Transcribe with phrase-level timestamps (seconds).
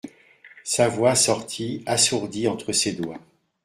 [0.63, 3.21] Sa voix sortit, assourdie, entre ses doigts.